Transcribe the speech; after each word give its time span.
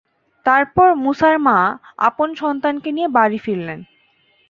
তারপর 0.45 0.87
মূসার 1.03 1.35
মা 1.39 1.57
আপন 2.07 2.29
সন্তানকে 2.41 2.89
নিয়ে 2.95 3.09
বাড়ি 3.17 3.39
ফিরলেন। 3.45 3.79